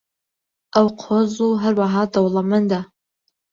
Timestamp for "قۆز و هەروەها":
1.01-2.03